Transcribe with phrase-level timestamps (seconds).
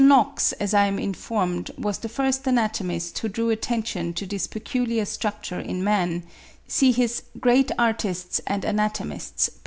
[0.03, 5.05] Knox, as I am informed, was the first anatomist who drew attention to this peculiar
[5.05, 6.23] structure in man;
[6.67, 9.59] see his 'Great Artists and Anatomists,' p.